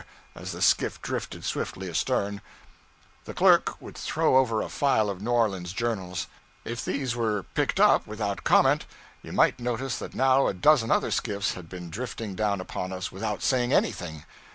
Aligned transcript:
as 0.33 0.51
the 0.51 0.63
skiff 0.63 0.99
drifted 1.03 1.43
swiftly 1.45 1.87
astern. 1.87 2.41
The 3.25 3.35
clerk 3.35 3.79
would 3.79 3.95
throw 3.95 4.37
over 4.37 4.63
a 4.63 4.67
file 4.67 5.11
of 5.11 5.21
New 5.21 5.29
Orleans 5.29 5.73
journals. 5.73 6.25
If 6.65 6.83
these 6.83 7.15
were 7.15 7.43
picked 7.53 7.79
up 7.79 8.07
without 8.07 8.43
comment, 8.43 8.87
you 9.21 9.31
might 9.31 9.59
notice 9.59 9.99
that 9.99 10.15
now 10.15 10.47
a 10.47 10.55
dozen 10.55 10.89
other 10.89 11.11
skiffs 11.11 11.53
had 11.53 11.69
been 11.69 11.91
drifting 11.91 12.33
down 12.33 12.59
upon 12.59 12.91
us 12.91 13.11
without 13.11 13.43
saying 13.43 13.73
anything. 13.73 14.25